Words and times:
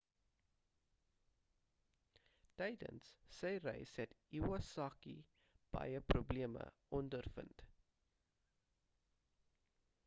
tydens 2.61 3.11
sy 3.41 3.51
reis 3.67 3.93
het 4.03 4.15
iwasaki 4.39 5.15
baie 5.77 6.03
probleme 6.15 6.65
ondervind 7.03 7.65